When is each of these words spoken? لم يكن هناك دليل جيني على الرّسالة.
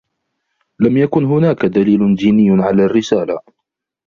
لم 0.79 0.97
يكن 0.97 1.25
هناك 1.25 1.65
دليل 1.65 2.15
جيني 2.15 2.63
على 2.63 2.85
الرّسالة. 2.85 3.39